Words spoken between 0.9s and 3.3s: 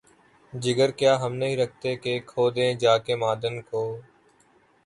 کیا ہم نہیں رکھتے کہ‘ کھودیں جا کے